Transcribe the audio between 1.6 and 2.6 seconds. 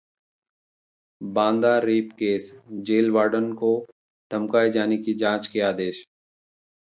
rape case: